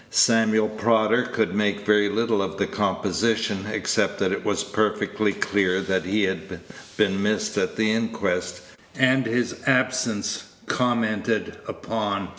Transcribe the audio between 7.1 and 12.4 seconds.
missed at the inquest, and his absence commented upon.